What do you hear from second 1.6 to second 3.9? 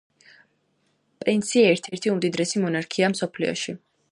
ერთ-ერთი უმდიდრესი მონარქია მსოფლიოში.